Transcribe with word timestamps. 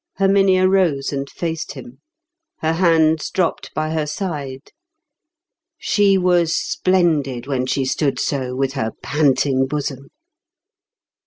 Herminia 0.17 0.67
rose 0.67 1.13
and 1.13 1.29
faced 1.29 1.73
him. 1.73 1.99
Her 2.61 2.73
hands 2.73 3.29
dropped 3.29 3.71
by 3.75 3.91
her 3.91 4.07
side. 4.07 4.71
She 5.77 6.17
was 6.17 6.55
splendid 6.55 7.45
when 7.45 7.67
she 7.67 7.85
stood 7.85 8.17
so 8.19 8.55
with 8.55 8.73
her 8.73 8.93
panting 9.03 9.67
bosom. 9.67 10.07